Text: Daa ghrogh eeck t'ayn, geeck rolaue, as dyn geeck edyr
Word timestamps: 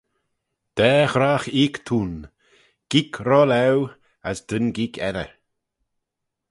Daa 0.77 1.03
ghrogh 1.11 1.47
eeck 1.61 1.75
t'ayn, 1.87 2.13
geeck 2.91 3.13
rolaue, 3.27 3.81
as 4.29 4.39
dyn 4.47 4.65
geeck 4.75 4.95
edyr 5.07 5.31